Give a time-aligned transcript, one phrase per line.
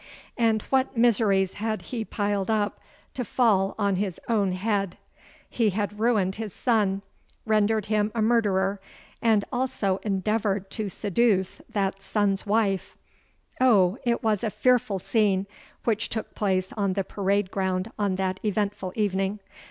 [0.39, 2.79] "And what miseries had he piled up,
[3.13, 4.97] to fall on his own head!
[5.47, 12.97] He had ruined his son—rendered him a murderer—and also endeavoured to seduce that son's wife.
[13.59, 13.99] Oh!
[14.03, 15.45] it was a fearful scene,
[15.83, 19.39] which took place on the parade ground on that eventful evening.